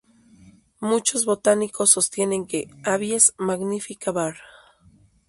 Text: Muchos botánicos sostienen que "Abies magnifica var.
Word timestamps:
Muchos 0.79 1.25
botánicos 1.25 1.91
sostienen 1.91 2.47
que 2.47 2.71
"Abies 2.83 3.35
magnifica 3.37 4.11
var. 4.11 4.37